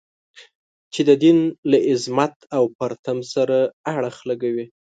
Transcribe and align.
چې 0.93 1.01
د 1.09 1.11
دین 1.23 1.37
له 1.71 1.77
عظمت 1.91 2.35
او 2.55 2.63
پرتم 2.77 3.17
سره 3.33 3.57
اړخ 3.95 4.15
لګوي. 4.29 4.65